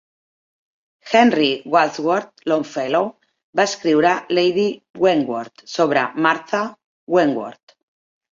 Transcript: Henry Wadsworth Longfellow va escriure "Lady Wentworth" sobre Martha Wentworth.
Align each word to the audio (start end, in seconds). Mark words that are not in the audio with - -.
Henry 1.17 1.49
Wadsworth 1.73 2.41
Longfellow 2.51 3.11
va 3.59 3.65
escriure 3.71 4.15
"Lady 4.39 4.65
Wentworth" 5.05 5.63
sobre 5.77 6.07
Martha 6.29 6.63
Wentworth. 7.17 7.77